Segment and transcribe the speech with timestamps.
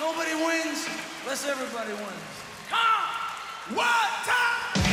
[0.00, 0.88] Nobody wins
[1.22, 2.44] unless everybody wins.
[2.70, 3.14] Come!
[4.24, 4.84] Time!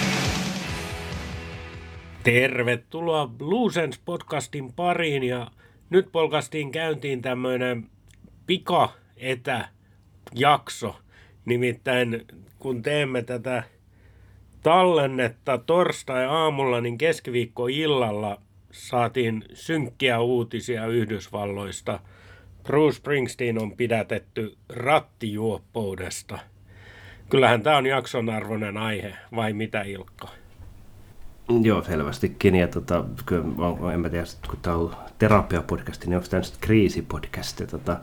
[2.23, 5.51] Tervetuloa Bluesens podcastin pariin ja
[5.89, 7.89] nyt polkastiin käyntiin tämmöinen
[8.47, 10.95] pika-etäjakso.
[11.45, 12.25] Nimittäin
[12.59, 13.63] kun teemme tätä
[14.63, 18.41] tallennetta torstai-aamulla, niin keskiviikko-illalla
[18.71, 21.99] saatiin synkkiä uutisia Yhdysvalloista.
[22.63, 26.39] Bruce Springsteen on pidätetty rattijuoppoudesta.
[27.29, 30.27] Kyllähän tämä on jakson arvoinen aihe, vai mitä Ilkka?
[31.61, 32.55] Joo, selvästikin.
[32.55, 33.43] Ja tota, kyllä,
[33.93, 37.67] en mä tiedä, kun tämä on terapiapodcasti, niin onko tämä nyt kriisipodcasti.
[37.67, 37.97] Tota,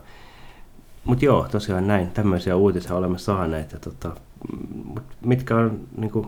[1.05, 3.73] Mutta joo, tosiaan näin, tämmöisiä uutisia olemme saaneet.
[3.73, 4.17] Ja tota,
[5.25, 6.27] mitkä, on, niin kuin,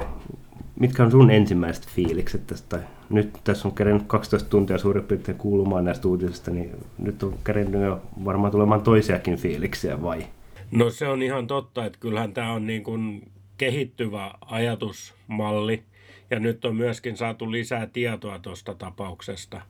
[0.80, 2.80] mitkä on sun ensimmäiset fiilikset tästä?
[3.10, 7.82] Nyt tässä on kerennyt 12 tuntia suurin piirtein kuulumaan näistä uutisista, niin nyt on kerennyt
[7.82, 10.26] jo varmaan tulemaan toisiakin fiiliksiä vai?
[10.70, 15.82] No se on ihan totta, että kyllähän tämä on niin kuin kehittyvä ajatusmalli
[16.30, 19.60] ja nyt on myöskin saatu lisää tietoa tuosta tapauksesta.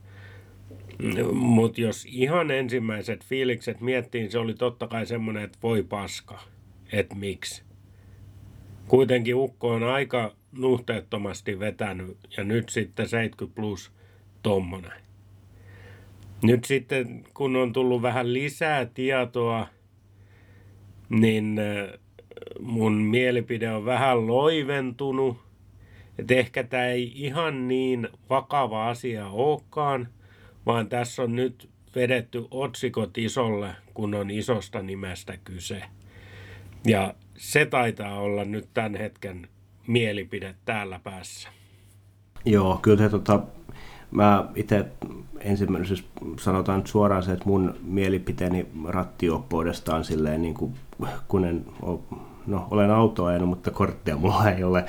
[1.33, 6.41] Mutta jos ihan ensimmäiset fiilikset miettiin, se oli totta kai semmoinen, että voi paska,
[6.93, 7.63] että miksi.
[8.89, 13.93] Kuitenkin ukko on aika nuhteettomasti vetänyt ja nyt sitten 70 plus
[14.43, 15.03] tommonen.
[16.43, 19.67] Nyt sitten kun on tullut vähän lisää tietoa,
[21.09, 22.01] niin äh,
[22.61, 25.39] mun mielipide on vähän loiventunut.
[26.19, 30.09] Että ehkä tämä ei ihan niin vakava asia olekaan,
[30.67, 35.83] vaan tässä on nyt vedetty otsikot isolle, kun on isosta nimestä kyse.
[36.87, 39.49] Ja se taitaa olla nyt tämän hetken
[39.91, 41.49] mielipide täällä päässä.
[42.45, 43.41] Joo, kyllä se tota,
[44.11, 44.87] mä itse
[45.41, 46.09] ensimmäisenä siis
[46.41, 50.75] sanotaan suoraan se, että mun mielipiteeni rattioppoudesta on silleen niin kuin,
[51.29, 51.99] kun en ole,
[52.47, 54.85] no olen autoa ajanut, mutta korttia mulla ei ole,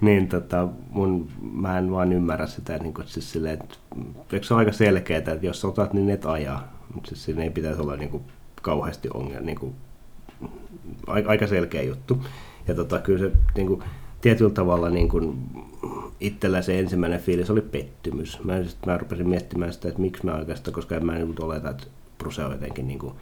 [0.00, 3.76] niin tota, mun, mä en vaan ymmärrä sitä, niin kuin, siis silleen, että
[4.32, 7.50] eikö se ole aika selkeää, että jos otat, niin et ajaa, mutta siis siinä ei
[7.50, 8.22] pitäisi olla niin kuin,
[8.62, 9.74] kauheasti ongelma, niin kuin,
[11.06, 12.24] aika selkeä juttu.
[12.68, 13.82] Ja tota, kyllä se niin kuin,
[14.24, 15.38] tietyllä tavalla niin kuin,
[16.20, 18.44] itsellä se ensimmäinen fiilis oli pettymys.
[18.44, 21.70] Mä, sit, mä rupesin miettimään sitä, että miksi mä oikeastaan, koska en mä niin oleta,
[21.70, 21.86] että
[22.18, 23.14] Bruse on jotenkin niin kuin,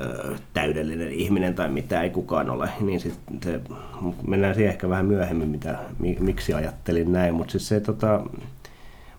[0.00, 2.68] ö, täydellinen ihminen tai mitä ei kukaan ole.
[2.80, 3.60] Niin sit se,
[4.26, 5.78] mennään siihen ehkä vähän myöhemmin, mitä,
[6.20, 7.34] miksi ajattelin näin.
[7.34, 8.24] Mutta siis tota,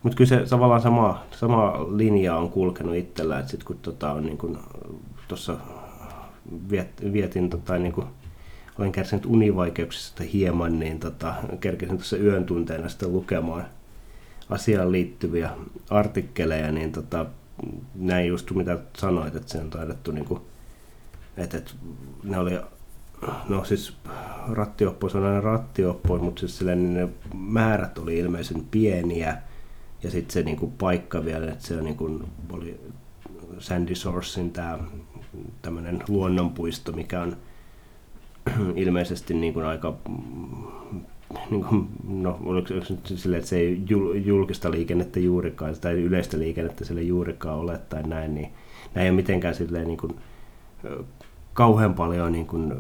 [0.04, 4.26] mutta kyllä se tavallaan sama, sama linja on kulkenut itsellä, että sitten kun tota on
[4.26, 4.58] niin
[5.28, 5.58] tuossa
[6.72, 8.08] viet, vietin tota, niin kuin,
[8.80, 13.66] olen kärsinyt univaikeuksista hieman, niin tota, kerkesin tuossa yön tunteena sitten lukemaan
[14.50, 15.50] asiaan liittyviä
[15.90, 17.26] artikkeleja, niin tota,
[17.96, 20.42] näin just mitä sanoit, että se on taidettu, niin kuin,
[21.38, 21.72] että, että
[22.24, 22.60] ne oli,
[23.50, 23.98] no siis
[24.50, 29.38] rattioppo on aina rattioppo, mutta siis silleen, niin ne määrät oli ilmeisen pieniä,
[30.04, 32.80] ja sitten se niin kuin, paikka vielä, että se niin kuin, oli
[33.60, 34.80] Sandy Sourcein tämä
[35.62, 37.38] tämmöinen luonnonpuisto, mikä on
[38.76, 39.94] ilmeisesti niin kuin aika
[41.52, 43.84] niin kuin, no, oliko, oliko nyt silleen, että se ei
[44.26, 48.50] julkista liikennettä juurikaan, tai yleistä liikennettä sille juurikaan ole tai näin, niin
[48.94, 50.16] nämä ei ole mitenkään silleen niin kuin,
[51.54, 52.74] kauhean paljon niin kuin,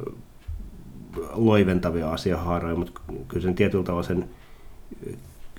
[1.33, 4.29] loiventavia asiahaaroja, mutta kyllä sen tietyllä tavalla sen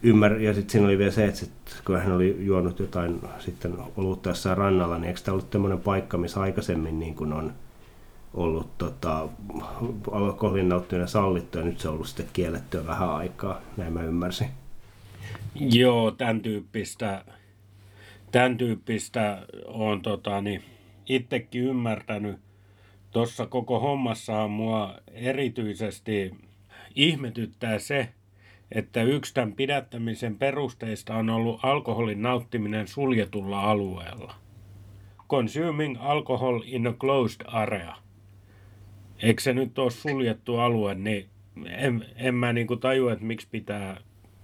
[0.03, 0.33] ymmär...
[0.33, 1.51] Ja sitten siinä oli vielä se, että sit,
[1.85, 6.19] kun hän oli juonut jotain sitten olutta jossain rannalla, niin eikö tämä ollut tämmöinen paikka,
[6.19, 7.53] missä aikaisemmin niin kuin on
[8.34, 9.28] ollut tota,
[10.12, 14.49] alkoholin nauttiminen sallittu ja nyt se on ollut sitten kiellettyä vähän aikaa, näin mä ymmärsin.
[15.55, 17.25] Joo, tämän tyyppistä,
[18.33, 20.62] tämän tyyppistä on tota, niin,
[21.09, 22.37] itsekin ymmärtänyt.
[23.11, 26.34] Tuossa koko hommassahan mua erityisesti
[26.94, 28.09] ihmetyttää se,
[28.72, 34.34] että yksi tämän pidättämisen perusteista on ollut alkoholin nauttiminen suljetulla alueella.
[35.28, 37.94] Consuming alcohol in a closed area–
[39.23, 41.29] eikö se nyt ole suljettu alue, niin
[41.67, 44.00] en, en mä niinku tajua, että miksi pitää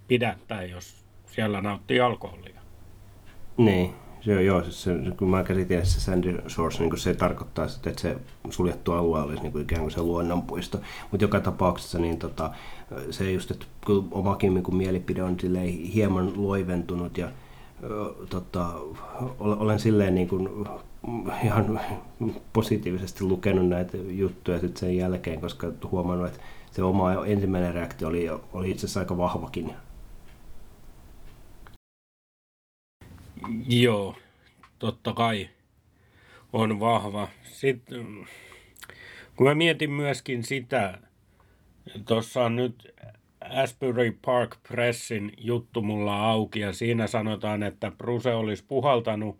[0.07, 2.61] pidättää, jos siellä nauttii alkoholia.
[3.57, 8.01] Niin, se, joo, siis se, kun mä käsitin, se Sandy Source, niin se tarkoittaa, että
[8.01, 8.17] se
[8.49, 10.79] suljettu alue olisi niin kuin ikään kuin se luonnonpuisto.
[11.11, 12.51] Mutta joka tapauksessa niin tota,
[13.11, 15.37] se just, että kyllä omakin niin kuin mielipide on
[15.93, 17.31] hieman loiventunut ja
[18.29, 18.73] tota,
[19.39, 20.49] olen silleen niin kuin
[21.43, 21.79] ihan
[22.53, 26.39] positiivisesti lukenut näitä juttuja sitten sen jälkeen, koska huomannut, että
[26.71, 29.73] se oma ensimmäinen reaktio oli, oli itse asiassa aika vahvakin.
[33.67, 34.15] Joo,
[34.79, 35.49] totta kai
[36.53, 37.27] on vahva.
[37.43, 38.27] Sitten
[39.35, 40.99] Kun mä mietin myöskin sitä,
[42.07, 42.93] tuossa on nyt
[43.41, 49.39] Asbury Park Pressin juttu mulla auki ja siinä sanotaan, että Bruse olisi puhaltanut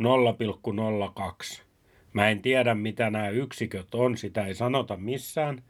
[0.00, 1.62] 0,02.
[2.12, 5.62] Mä en tiedä, mitä nämä yksiköt on, sitä ei sanota missään,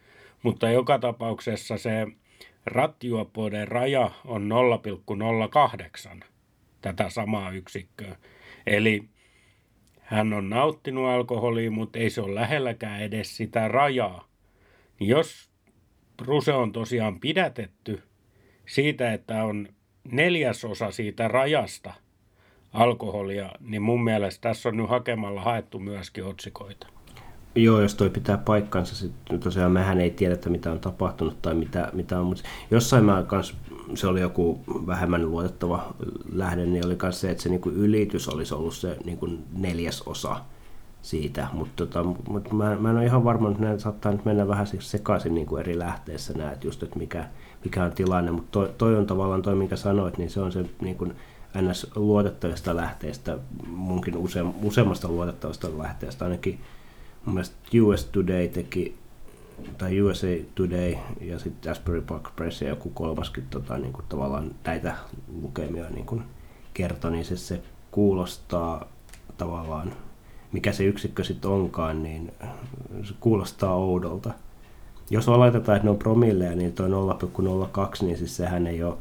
[0.42, 2.06] mutta joka tapauksessa se
[2.66, 4.50] rattijuoppoiden raja on
[6.16, 6.24] 0,08
[6.80, 8.16] tätä samaa yksikköä.
[8.66, 9.08] Eli
[10.00, 14.28] hän on nauttinut alkoholia, mutta ei se ole lähelläkään edes sitä rajaa.
[15.00, 15.50] Jos
[16.16, 18.02] Bruse on tosiaan pidätetty
[18.66, 19.68] siitä, että on
[20.04, 21.94] neljäsosa siitä rajasta
[22.72, 26.86] alkoholia, niin mun mielestä tässä on nyt hakemalla haettu myöskin otsikoita.
[27.54, 31.90] Joo, jos toi pitää paikkansa, sitten tosiaan mehän ei tiedetä, mitä on tapahtunut tai mitä,
[31.92, 33.56] mitä on, mutta jossain mä kans,
[33.94, 35.94] se oli joku vähemmän luotettava
[36.32, 39.44] lähde, niin oli myös se, että se niin kuin ylitys olisi ollut se niin kuin
[39.52, 40.36] neljäs osa
[41.02, 44.48] siitä, mutta tota, mut mä, mä en ole ihan varma, että ne saattaa nyt mennä
[44.48, 47.28] vähän sekaisin niin kuin eri lähteissä nämä, että just, että mikä,
[47.64, 50.64] mikä on tilanne, mutta toi, toi on tavallaan toi, minkä sanoit, niin se on se
[50.80, 51.14] niin
[51.60, 51.86] ns.
[51.94, 56.60] luotettavista lähteistä, munkin use, useammasta luotettavasta lähteestä ainakin
[57.24, 58.94] mun mielestä US Today teki,
[59.78, 64.50] tai USA Today ja sitten Asbury Park Press ja joku kolmaskin tota, niin kuin tavallaan
[64.64, 64.94] näitä
[65.42, 66.22] lukemia niin kuin
[66.74, 68.84] kertoi, niin se, se kuulostaa
[69.38, 69.92] tavallaan,
[70.52, 72.32] mikä se yksikkö sitten onkaan, niin
[73.02, 74.32] se kuulostaa oudolta.
[75.10, 78.94] Jos oletetaan, että ne on promilleja, niin tuo 0,02, niin siis sehän ei ole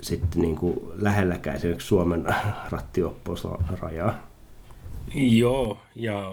[0.00, 2.24] sitten niin kuin lähelläkään esimerkiksi Suomen
[2.72, 4.14] rattioppousrajaa.
[5.14, 6.32] Joo, ja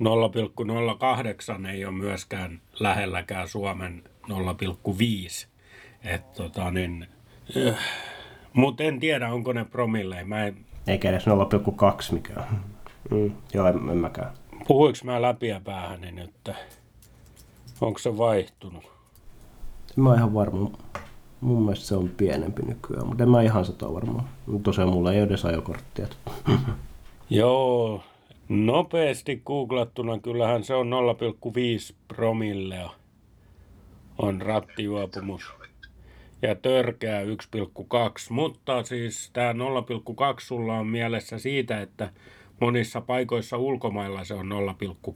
[0.00, 5.46] 0,08 ei ole myöskään lähelläkään Suomen 0,5.
[6.04, 7.06] Et tota niin,
[7.68, 7.78] äh,
[8.52, 10.24] mutta en tiedä, onko ne promille.
[10.24, 10.56] Mä en...
[10.86, 12.60] Eikä edes 0,2 mikä on.
[13.10, 14.32] Mm, joo, en, en mäkään.
[14.68, 16.50] Puhuinko mä läpiä päähäni nyt?
[17.80, 18.92] Onko se vaihtunut?
[19.96, 20.70] Mä oon ihan varma.
[21.40, 24.28] Mun mielestä se on pienempi nykyään, mutta en mä ihan sata varmaan.
[24.62, 26.06] Tosiaan mulla ei ole edes ajokorttia.
[27.30, 28.02] Joo,
[28.48, 32.90] Nopeasti googlattuna kyllähän se on 0,5 promillea
[34.18, 35.42] on rattijuopumus
[36.42, 37.26] ja törkeä 1,2,
[38.30, 39.56] mutta siis tämä 0,2
[40.38, 42.12] sulla on mielessä siitä, että
[42.60, 44.48] monissa paikoissa ulkomailla se on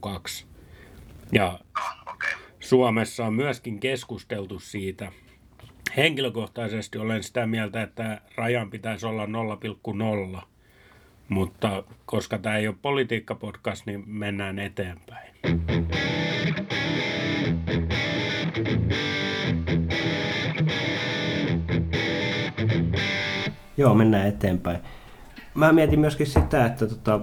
[0.03, 0.45] 0,2.
[1.31, 1.59] Ja
[2.59, 5.11] Suomessa on myöskin keskusteltu siitä.
[5.97, 9.25] Henkilökohtaisesti olen sitä mieltä, että rajan pitäisi olla
[10.35, 10.41] 0,0
[11.29, 15.35] mutta koska tämä ei ole politiikkapodcast, niin mennään eteenpäin.
[23.77, 24.79] Joo, mennään eteenpäin.
[25.55, 27.19] Mä mietin myöskin sitä, että tota,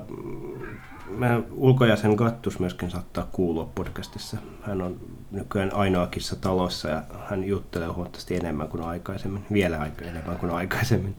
[1.17, 4.37] mä ulkojäsen Gattus myöskin saattaa kuulua podcastissa.
[4.62, 4.97] Hän on
[5.31, 11.17] nykyään ainoakissa talossa ja hän juttelee huomattavasti enemmän kuin aikaisemmin, vielä aika enemmän kuin aikaisemmin.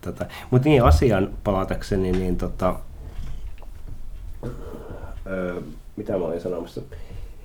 [0.00, 2.78] Tota, Mutta niin asian palatakseni, niin tota,
[5.26, 5.60] öö,
[5.96, 6.80] mitä mä olin sanomassa?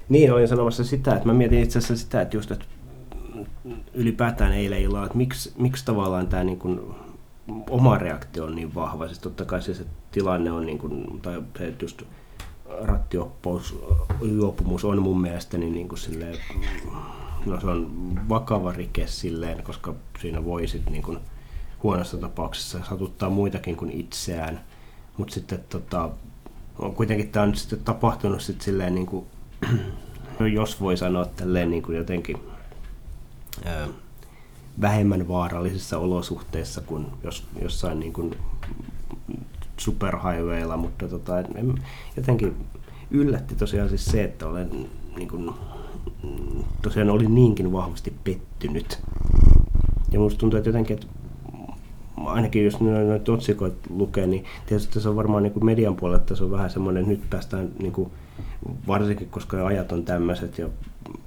[0.09, 2.65] Niin, olin sanomassa sitä, että mä mietin itse asiassa sitä, että just, että
[3.93, 6.95] ylipäätään eilen illalla, että miksi, miksi tavallaan tämä niin kuin,
[7.69, 9.07] oma reaktio on niin vahva.
[9.07, 12.03] Siis totta kai se, se tilanne on, niin kuin, tai se, just
[12.81, 13.79] rattioppumus
[14.21, 16.37] juopumus on mun mielestäni niin kuin silleen,
[17.45, 17.89] no se on
[18.29, 21.19] vakava rike silleen, koska siinä voi sit niin kuin,
[21.83, 24.59] huonossa tapauksessa satuttaa muitakin kuin itseään.
[25.17, 26.09] Mutta sitten tota,
[26.79, 29.25] on kuitenkin tämä on sitten tapahtunut sitten silleen niin kuin,
[30.39, 32.37] no jos voi sanoa tälleen niin kuin jotenkin
[33.65, 33.87] ää,
[34.81, 38.35] vähemmän vaarallisissa olosuhteissa kuin jos, jossain niin kuin
[39.77, 41.75] superhighwaylla, mutta tota, en,
[42.17, 42.55] jotenkin
[43.11, 45.51] yllätti tosiaan siis se, että olen niin kuin,
[46.81, 49.01] tosiaan olin niinkin vahvasti pettynyt.
[50.11, 51.07] Ja musta tuntuu, että jotenkin, että
[52.25, 56.35] ainakin jos noita otsikoita lukee, niin tietysti se on varmaan niin kuin median puolella, että
[56.35, 58.11] se on vähän semmoinen, nyt päästään niin kuin,
[58.87, 60.69] varsinkin koska ajat on tämmöiset ja,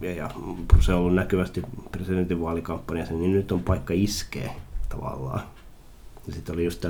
[0.01, 0.31] ja
[0.81, 1.63] se on ollut näkyvästi
[1.93, 4.51] presidentinvaalikampanjassa, niin nyt on paikka iskee
[4.89, 5.41] tavallaan.
[6.27, 6.81] Ja sitten oli just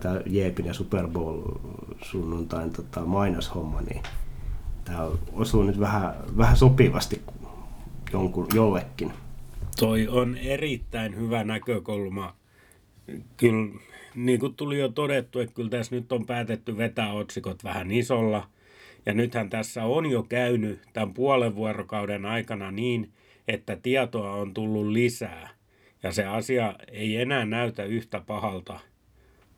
[0.00, 1.42] tämä Jeepin ja Super Bowl
[2.02, 4.02] sunnuntain tota, mainoshomma, niin
[4.84, 7.22] tämä osuu nyt vähän, vähän sopivasti
[8.12, 9.12] jonkun, jollekin.
[9.78, 12.34] Toi on erittäin hyvä näkökulma
[13.36, 13.80] kyllä
[14.14, 18.48] niin kuin tuli jo todettu, että kyllä tässä nyt on päätetty vetää otsikot vähän isolla.
[19.08, 23.12] Ja nythän tässä on jo käynyt tämän puolen vuorokauden aikana niin,
[23.48, 25.48] että tietoa on tullut lisää.
[26.02, 28.80] Ja se asia ei enää näytä yhtä pahalta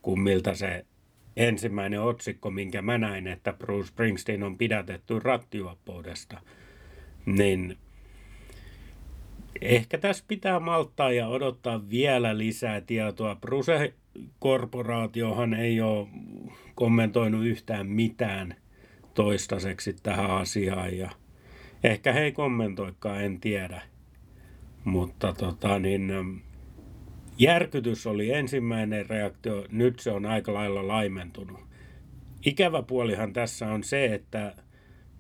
[0.02, 0.84] kuin miltä se
[1.36, 6.40] ensimmäinen otsikko, minkä mä näin, että Bruce Springsteen on pidätetty rattijuoppoudesta,
[7.26, 7.78] niin
[9.60, 13.36] ehkä tässä pitää malttaa ja odottaa vielä lisää tietoa.
[13.36, 16.08] Bruse-korporaatiohan ei ole
[16.74, 18.54] kommentoinut yhtään mitään
[19.14, 21.10] toistaiseksi tähän asiaan ja
[21.84, 23.82] ehkä he ei kommentoikaan, en tiedä.
[24.84, 26.12] Mutta tota, niin,
[27.38, 31.60] järkytys oli ensimmäinen reaktio, nyt se on aika lailla laimentunut.
[32.46, 34.54] Ikävä puolihan tässä on se, että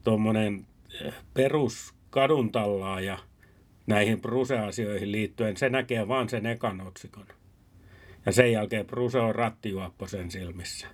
[0.04, 0.66] tuommoinen
[1.04, 3.18] eh, perus kaduntallaaja
[3.86, 7.26] näihin Bruse-asioihin liittyen, se näkee vaan sen ekan otsikon.
[8.26, 10.86] Ja sen jälkeen Bruse on rattijuoppo sen silmissä.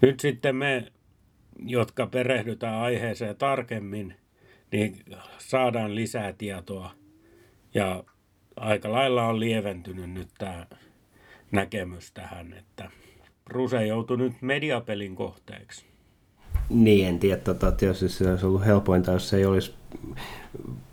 [0.00, 0.92] Nyt sitten me,
[1.66, 4.14] jotka perehdytään aiheeseen tarkemmin,
[4.72, 5.04] niin
[5.38, 6.90] saadaan lisää tietoa.
[7.74, 8.04] Ja
[8.56, 10.66] aika lailla on lieventynyt nyt tämä
[11.52, 12.90] näkemys tähän, että
[13.44, 15.90] Bruse joutui nyt mediapelin kohteeksi.
[16.68, 19.74] Niin, en tiedä, tota, jos se olisi ollut helpointa, jos se ei olisi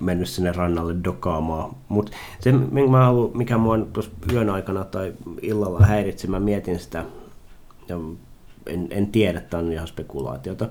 [0.02, 1.76] mennyt sinne rannalle dokaamaan.
[1.90, 2.52] Mutta se,
[2.90, 7.06] mä haluan, mikä mua tuossa yön aikana tai illalla häiritsi, mä mietin sitä,
[7.88, 7.98] ja
[8.70, 10.70] en, en tiedä, että on ihan spekulaatiota,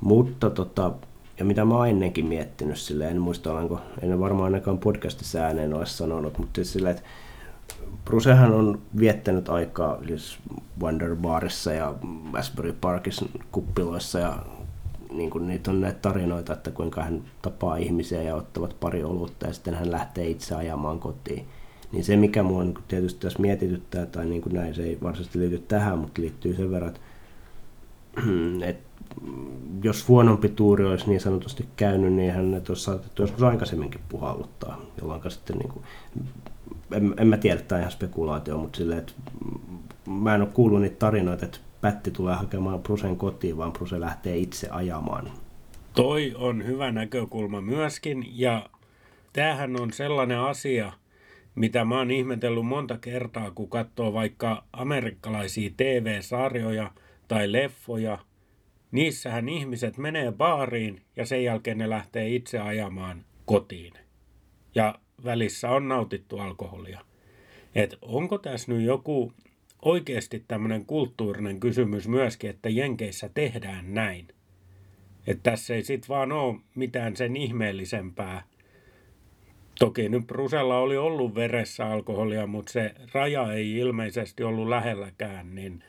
[0.00, 0.92] mutta tota,
[1.38, 5.74] ja mitä mä oon ennenkin miettinyt silleen, en muista olenko, en varmaan ainakaan podcastissa ääneen
[5.74, 7.08] ole sanonut, mutta siis silleen, että
[8.04, 10.38] Brucehan on viettänyt aikaa siis
[10.80, 11.94] Wonder Barissa ja
[12.32, 14.38] Asbury Parkissa kuppiloissa ja
[15.12, 19.46] niin kuin niitä on näitä tarinoita, että kuinka hän tapaa ihmisiä ja ottavat pari olutta
[19.46, 21.46] ja sitten hän lähtee itse ajamaan kotiin.
[21.92, 25.58] Niin se, mikä mua tietysti tässä mietityttää, tai niin kuin näin, se ei varsinaisesti liity
[25.58, 27.00] tähän, mutta liittyy sen verran, että,
[28.68, 28.94] että
[29.82, 35.30] jos huonompi tuuri olisi niin sanotusti käynyt, niin hän olisi saatettu joskus aikaisemminkin puhalluttaa, jolloin
[35.30, 35.84] sitten niin kuin,
[36.92, 39.12] en, en mä tiedä, tämä ihan spekulaatio, mutta silleen, että
[40.10, 44.36] mä en ole kuullut niitä tarinoita, että Pätti tulee hakemaan Prusen kotiin, vaan Pruse lähtee
[44.36, 45.30] itse ajamaan.
[45.94, 48.68] Toi on hyvä näkökulma myöskin, ja
[49.32, 50.92] tämähän on sellainen asia,
[51.54, 56.90] mitä mä oon ihmetellyt monta kertaa, kun katsoo vaikka amerikkalaisia TV-sarjoja
[57.28, 58.18] tai leffoja.
[58.92, 63.92] Niissähän ihmiset menee baariin ja sen jälkeen ne lähtee itse ajamaan kotiin.
[64.74, 67.00] Ja välissä on nautittu alkoholia.
[67.74, 69.32] Et onko tässä nyt joku
[69.82, 74.28] oikeasti tämmöinen kulttuurinen kysymys myöskin, että Jenkeissä tehdään näin?
[75.26, 78.42] Että tässä ei sitten vaan ole mitään sen ihmeellisempää.
[79.78, 85.82] Toki nyt Brusella oli ollut veressä alkoholia, mutta se raja ei ilmeisesti ollut lähelläkään, niin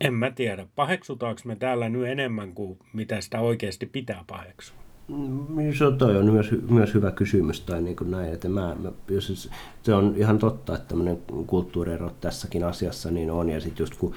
[0.00, 0.66] en mä tiedä.
[0.76, 4.76] Paheksutaanko me täällä nyt enemmän kuin mitä sitä oikeasti pitää paheksua?
[5.08, 8.76] Mm, se on, toi on myös, myös hyvä kysymys tai niin kuin näin, että mä,
[8.82, 9.50] mä, jos
[9.82, 14.14] se on ihan totta, että tämmöinen kulttuuriero tässäkin asiassa niin on ja sitten just kun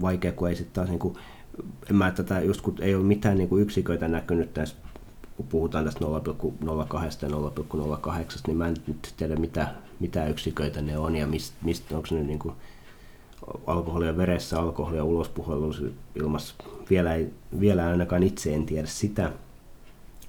[0.00, 1.14] vaikea, kun ei sitten taas niin kuin,
[1.92, 4.76] mä tätä, just kun ei ole mitään niin kuin yksiköitä näkynyt tässä
[5.36, 6.06] kun puhutaan tästä 0,02
[7.22, 9.68] ja 0,08, niin mä en nyt tiedä mitä,
[10.00, 12.54] mitä yksiköitä ne on ja mistä, mist, onko ne niin kuin
[13.66, 15.82] alkoholia veressä, alkoholia ulospuhelussa
[16.14, 16.54] ilmassa.
[16.90, 17.30] Vielä, ei,
[17.60, 19.32] vielä ainakaan itse en tiedä sitä,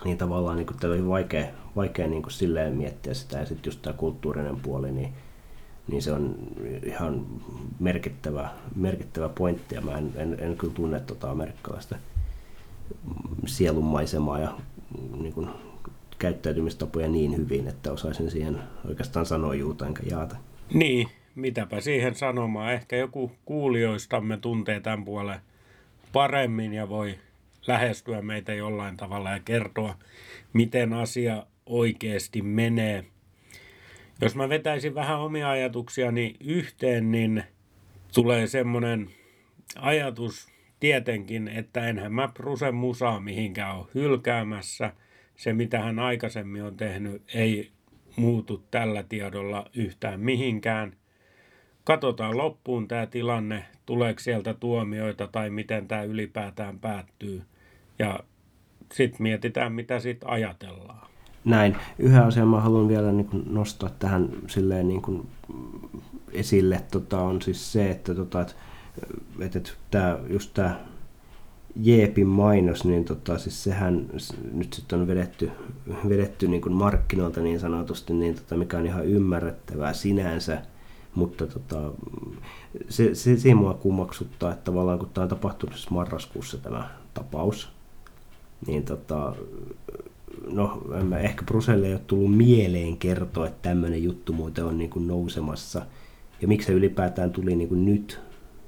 [0.06, 3.38] niin tavallaan niin kuin, oli vaikea, vaikea niin kuin silleen miettiä sitä.
[3.38, 5.14] Ja sitten just tämä kulttuurinen puoli, niin,
[5.88, 6.36] niin se on
[6.86, 7.26] ihan
[7.80, 9.76] merkittävä, merkittävä pointti.
[9.76, 11.96] Ja mä en, en, en kyllä tunne tuota amerikkalaista
[13.46, 14.58] sielunmaisemaa ja
[15.20, 15.50] niin kuin,
[16.20, 20.36] käyttäytymistapoja niin hyvin, että osaisin siihen oikeastaan sanoa juuta enkä jaata.
[20.74, 22.74] Niin, mitäpä siihen sanomaan.
[22.74, 25.40] Ehkä joku kuulijoistamme tuntee tämän puolen
[26.14, 27.20] paremmin ja voi
[27.68, 29.96] lähestyä meitä jollain tavalla ja kertoa,
[30.54, 33.06] miten asia oikeasti menee.
[34.22, 37.44] Jos mä vetäisin vähän omia ajatuksiani yhteen, niin
[38.14, 39.10] tulee semmoinen
[39.76, 40.48] ajatus
[40.80, 44.94] tietenkin, että enhän mä Prusen musaa mihinkään ole hylkäämässä.
[45.36, 47.72] Se, mitä hän aikaisemmin on tehnyt, ei
[48.16, 50.96] muutu tällä tiedolla yhtään mihinkään–
[51.84, 57.42] katsotaan loppuun tämä tilanne, tuleeko sieltä tuomioita tai miten tämä ylipäätään päättyy.
[58.00, 58.20] Ja
[58.94, 61.08] sitten mietitään, mitä sitten ajatellaan.
[61.46, 61.78] Näin.
[62.00, 65.28] Yhä asian mä haluan vielä niin kuin nostaa tähän silleen niin kuin
[66.32, 68.54] esille, tota, on siis se, että, tota, että,
[69.40, 70.80] että, että tämä, just tämä
[71.76, 74.10] Jeepin mainos, niin tota, siis sehän
[74.54, 75.52] nyt sitten on vedetty,
[76.10, 80.62] vedetty niin kuin markkinoilta niin sanotusti, niin tota, mikä on ihan ymmärrettävää sinänsä,
[81.16, 81.92] mutta tota,
[82.90, 87.70] se, se, se mua kummaksuttaa, että tavallaan kun tämä on tapahtunut siis marraskuussa tämä tapaus,
[88.68, 89.36] niin tota,
[90.48, 94.90] no mä, ehkä Bruselle ei ole tullut mieleen kertoa, että tämmöinen juttu muuten on niin
[94.90, 95.86] kuin nousemassa.
[96.42, 98.20] Ja miksi se ylipäätään tuli niin kuin nyt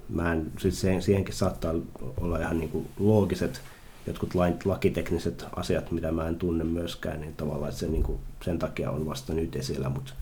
[0.09, 1.73] mä en, siis se, siihenkin saattaa
[2.17, 3.61] olla ihan niin kuin loogiset
[4.07, 8.59] jotkut lain, lakitekniset asiat, mitä mä en tunne myöskään, niin tavallaan se niin kuin, sen
[8.59, 10.13] takia on vasta nyt esillä, mutta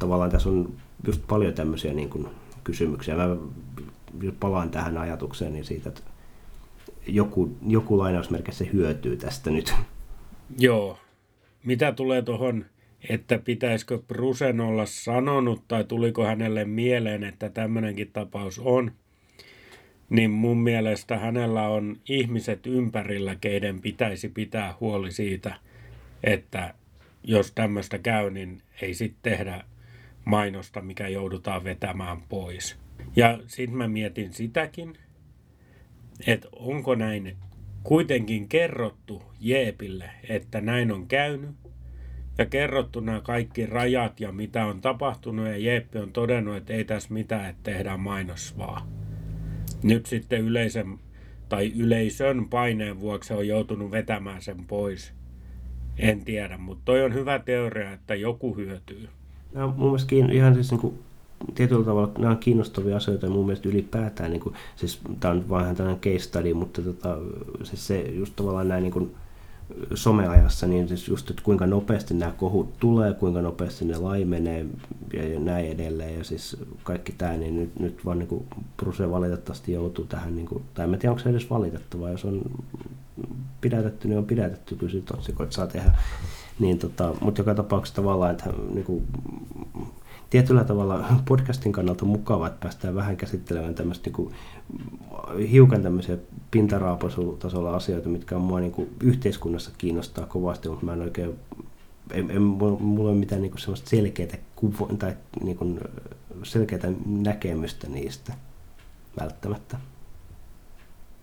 [0.00, 0.72] tavallaan tässä on
[1.06, 2.26] just paljon tämmöisiä niin kuin,
[2.64, 3.16] kysymyksiä.
[3.16, 3.36] Mä
[4.40, 6.00] palaan tähän ajatukseen niin siitä, että
[7.06, 9.74] joku, joku lainausmerkissä hyötyy tästä nyt.
[10.58, 10.98] Joo.
[11.64, 12.64] Mitä tulee tuohon,
[13.08, 18.92] että pitäisikö Brusen olla sanonut tai tuliko hänelle mieleen, että tämmöinenkin tapaus on,
[20.10, 25.54] niin mun mielestä hänellä on ihmiset ympärillä, keiden pitäisi pitää huoli siitä,
[26.24, 26.74] että
[27.24, 29.64] jos tämmöistä käy, niin ei sitten tehdä
[30.30, 32.76] mainosta, mikä joudutaan vetämään pois.
[33.16, 34.98] Ja sitten mä mietin sitäkin,
[36.26, 37.36] että onko näin
[37.82, 41.50] kuitenkin kerrottu Jeepille, että näin on käynyt,
[42.38, 46.84] ja kerrottu nämä kaikki rajat ja mitä on tapahtunut, ja Jeeppi on todennut, että ei
[46.84, 48.88] tässä mitään, että tehdään mainos vaan.
[49.82, 50.98] Nyt sitten yleisen
[51.48, 55.12] tai yleisön paineen vuoksi on joutunut vetämään sen pois.
[55.98, 59.08] En tiedä, mutta toi on hyvä teoria, että joku hyötyy.
[59.54, 60.98] No, mun mielestä ihan siis niin kuin
[61.54, 65.76] tietyllä tavalla nämä on kiinnostavia asioita mun mielestä ylipäätään, niin kuin, siis tämä on vähän
[65.76, 67.18] tällainen case study, mutta tota,
[67.62, 69.14] siis se just tavallaan näin niin kuin,
[69.94, 74.66] someajassa, niin siis just, että kuinka nopeasti nämä kohut tulee, kuinka nopeasti ne laimenee
[75.12, 76.18] ja näin edelleen.
[76.18, 78.44] Ja siis kaikki tämä, niin nyt, nyt vaan niin kuin
[78.76, 82.42] Bruse valitettavasti joutuu tähän, niin kuin, tai en tiedä, onko se edes valitettava, jos on
[83.60, 85.92] pidätetty, niin on pidätetty, kyllä otsikoita saa tehdä.
[86.60, 89.06] Niin tota, mutta joka tapauksessa tavallaan, että niin kuin,
[90.30, 94.34] tietyllä tavalla podcastin kannalta mukava, että päästään vähän käsittelemään tämmöistä niin kuin,
[95.50, 96.16] hiukan tämmöisiä
[96.50, 101.34] pintaraapasutasolla asioita, mitkä on mua niin kuin, yhteiskunnassa kiinnostaa kovasti, mutta mä en oikein,
[102.10, 105.80] en, en, mulla ole mitään niin kuin, semmoista selkeää kuvo, tai niin kuin,
[106.42, 108.34] selkeää näkemystä niistä
[109.20, 109.78] välttämättä.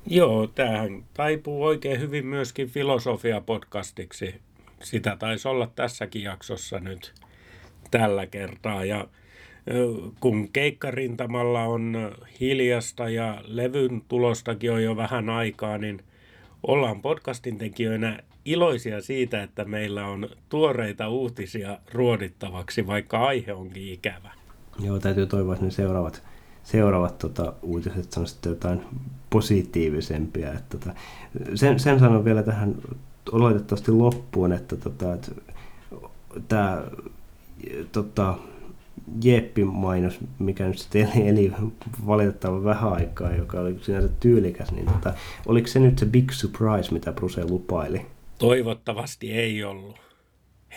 [0.06, 4.47] Joo, tämähän taipuu oikein hyvin myöskin filosofia-podcastiksi.
[4.84, 7.14] Sitä taisi olla tässäkin jaksossa nyt
[7.92, 8.86] tällä kertaa.
[8.86, 9.08] Ja
[10.20, 16.04] kun keikkarintamalla on hiljasta ja levyn tulostakin on jo vähän aikaa, niin
[16.64, 24.32] ollaan podcastin tekijöinä iloisia siitä, että meillä on tuoreita uutisia ruodittavaksi, vaikka aihe onkin ikävä.
[24.80, 26.24] Joo, täytyy toivoa, että ne seuraavat,
[26.64, 28.82] seuraavat tota, uutiset on sitten jotain
[29.30, 30.54] positiivisempia.
[30.54, 30.94] Että, tota,
[31.56, 32.76] sen, sen sanon vielä tähän
[33.32, 35.32] oletettavasti loppuun, että, tota, että
[36.48, 36.84] tämä
[37.92, 38.38] tota,
[39.24, 41.54] Jeppi-mainos, mikä nyt sitten eli, eli
[42.08, 45.14] valitettavan vähän aikaa, joka oli sinänsä tyylikäs, niin tota,
[45.46, 48.06] oliko se nyt se big surprise, mitä Bruse lupaili?
[48.40, 49.96] Toivottavasti ei ollut.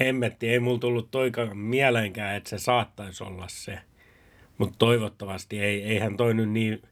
[0.00, 3.78] Hemmetti, ei mulla tullut toikaan mieleenkään, että se saattaisi olla se.
[4.58, 5.82] Mutta toivottavasti ei.
[5.82, 6.82] Eihän toi nyt niin...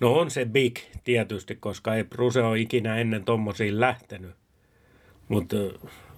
[0.00, 4.39] No on se big tietysti, koska ei Bruse ole ikinä ennen tommosiin lähtenyt.
[5.30, 5.56] Mutta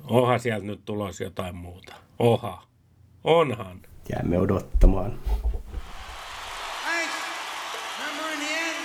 [0.05, 1.95] onhan sieltä nyt tulos jotain muuta.
[2.19, 2.63] Oha.
[3.25, 3.81] Onhan.
[4.13, 5.19] Jäämme odottamaan.
[6.85, 7.15] Thanks.
[7.99, 8.77] Remember in the end,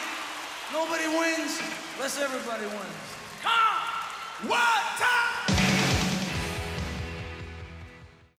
[0.74, 1.62] nobody wins
[1.96, 3.08] unless everybody wins.
[3.44, 4.50] Come!
[4.50, 5.27] One time!